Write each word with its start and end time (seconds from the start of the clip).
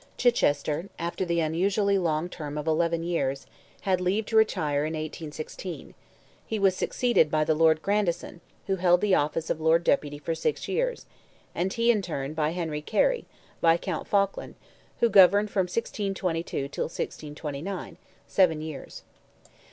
Chichester, 0.17 0.89
after 0.97 1.23
the 1.25 1.41
unusually 1.41 1.99
long 1.99 2.27
term 2.27 2.57
of 2.57 2.65
eleven 2.65 3.03
years, 3.03 3.45
had 3.81 4.01
leave 4.01 4.25
to 4.25 4.35
retire 4.35 4.83
in 4.83 4.93
1616; 4.93 5.93
he 6.43 6.57
was 6.57 6.75
succeeded 6.75 7.29
by 7.29 7.43
the 7.43 7.53
Lord 7.53 7.83
Grandison, 7.83 8.41
who 8.65 8.77
held 8.77 8.99
the 9.01 9.13
office 9.13 9.51
of 9.51 9.61
Lord 9.61 9.83
Deputy 9.83 10.17
for 10.17 10.33
six 10.33 10.67
years, 10.67 11.05
and 11.53 11.71
he, 11.71 11.91
in 11.91 12.01
turn, 12.01 12.33
by 12.33 12.49
Henry 12.49 12.81
Carey, 12.81 13.25
Viscount 13.61 14.07
Falkland, 14.07 14.55
who 15.01 15.07
governed 15.07 15.51
from 15.51 15.65
1622 15.65 16.67
till 16.69 16.89
1629—seven 16.89 18.59
years. 18.59 19.03